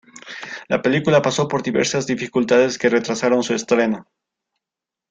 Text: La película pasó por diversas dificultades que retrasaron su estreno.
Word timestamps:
La 0.67 0.81
película 0.81 1.21
pasó 1.21 1.47
por 1.47 1.61
diversas 1.61 2.07
dificultades 2.07 2.79
que 2.79 2.89
retrasaron 2.89 3.43
su 3.43 3.53
estreno. 3.53 4.07